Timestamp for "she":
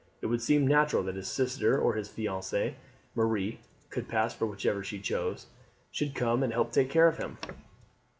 4.83-4.99